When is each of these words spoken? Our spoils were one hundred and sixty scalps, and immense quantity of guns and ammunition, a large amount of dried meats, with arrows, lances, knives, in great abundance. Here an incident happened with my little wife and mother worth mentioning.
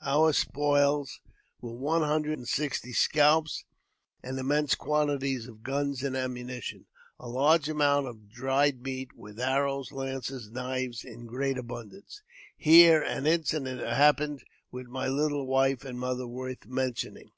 Our 0.00 0.32
spoils 0.32 1.18
were 1.60 1.72
one 1.74 2.02
hundred 2.02 2.38
and 2.38 2.46
sixty 2.46 2.92
scalps, 2.92 3.64
and 4.22 4.38
immense 4.38 4.76
quantity 4.76 5.34
of 5.44 5.64
guns 5.64 6.04
and 6.04 6.16
ammunition, 6.16 6.86
a 7.18 7.28
large 7.28 7.68
amount 7.68 8.06
of 8.06 8.28
dried 8.30 8.80
meats, 8.80 9.10
with 9.16 9.40
arrows, 9.40 9.90
lances, 9.90 10.52
knives, 10.52 11.02
in 11.04 11.26
great 11.26 11.58
abundance. 11.58 12.22
Here 12.56 13.02
an 13.02 13.26
incident 13.26 13.80
happened 13.80 14.44
with 14.70 14.86
my 14.86 15.08
little 15.08 15.48
wife 15.48 15.84
and 15.84 15.98
mother 15.98 16.28
worth 16.28 16.64
mentioning. 16.66 17.32